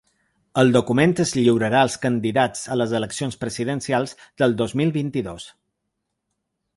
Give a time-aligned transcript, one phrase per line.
[0.59, 5.47] El document es lliurarà als candidats a les eleccions presidencials del dos mil vint-i-dos.